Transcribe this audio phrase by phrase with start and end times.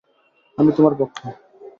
[0.57, 1.27] আমি তোমার পক্ষে।